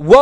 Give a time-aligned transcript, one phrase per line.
[0.00, 0.18] 哇，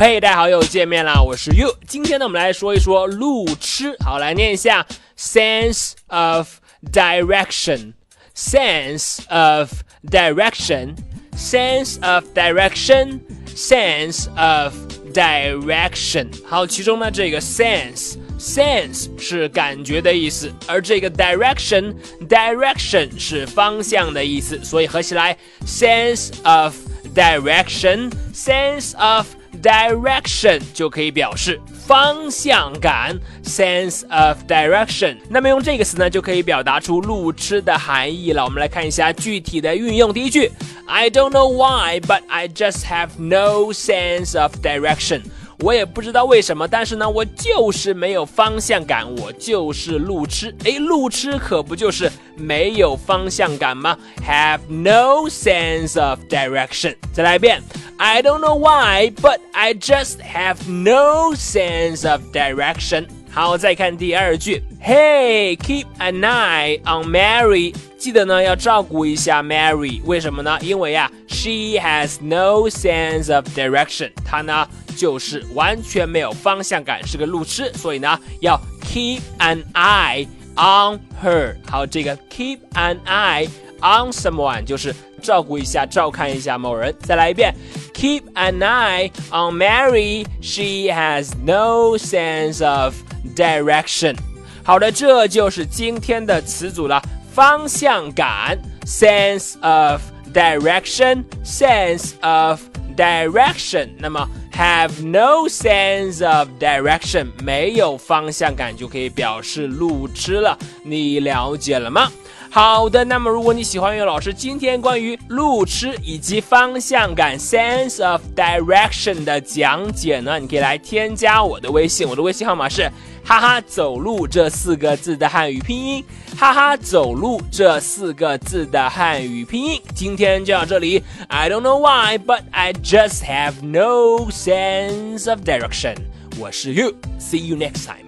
[0.00, 1.22] 嘿，大家好，又见面啦！
[1.22, 1.72] 我是 You。
[1.86, 3.96] 今天呢，我们来说一说路痴。
[4.04, 4.84] 好，来念一下
[5.16, 6.48] sense of
[6.92, 9.70] direction，sense of
[10.10, 14.74] direction，sense of direction，sense of
[15.14, 16.26] direction。
[16.44, 21.94] 好，其中呢，这个 sense sense 是感觉的意思，而这个 direction
[22.28, 26.74] direction 是方向的意思，所以合起来 sense of。
[27.18, 29.26] Direction, sense of
[29.60, 33.18] direction 就可以表示方向感。
[33.42, 38.44] Sense of direction，那么用这个词呢，就可以表达出路痴的含义了。
[38.44, 40.12] 我们来看一下具体的运用。
[40.12, 40.48] 第一句
[40.86, 45.22] ，I don't know why, but I just have no sense of direction。
[45.60, 50.54] 我也不知道为什么，但是呢，我就是没有方向感，我就是路痴。
[50.62, 56.94] 诶，路痴可不就是没有方向感吗？Have no sense of direction。
[57.12, 57.60] 再来一遍
[57.96, 63.08] ，I don't know why, but I just have no sense of direction。
[63.30, 67.74] 好，再看第二句，Hey, keep an eye on Mary。
[67.98, 70.56] 记得呢要照顾一下 Mary，为什么呢？
[70.62, 74.12] 因为呀，she has no sense of direction。
[74.24, 74.66] 她呢？
[74.96, 81.54] 就是完全没有方向感，是个路痴，所以呢要 keep an eye on her。
[81.70, 86.92] 好，这个 keep an eye on someone 就是照顾一下、照看一下某人。
[87.00, 87.54] 再来一遍
[87.94, 90.26] ，keep an eye on Mary。
[90.40, 92.94] She has no sense of
[93.36, 94.16] direction。
[94.64, 97.00] 好的，这就是今天的词组了，
[97.38, 100.02] 方向感，sense of
[100.34, 102.60] direction，sense of
[102.96, 103.90] direction。
[104.00, 112.10] 那么 Have no sense of direction，没有方向感就可以表示路痴了，你了解了吗？
[112.50, 122.90] 好的，那么如果你喜欢岳老师今天关于路痴以及方向感 sense of direction 的讲解呢，你可以来添加我的微信，我的微信号码是
[123.22, 126.04] 哈哈走路这四个字的汉语拼音，
[126.36, 129.80] 哈哈走路这四个字的汉语拼音。
[129.94, 135.96] 今天就到这里，I don't know why, but I just have no sense of direction。
[136.38, 138.07] 我是 You，see you next time。